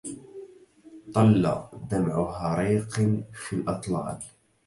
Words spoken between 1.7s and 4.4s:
دمع هريق في الأطلال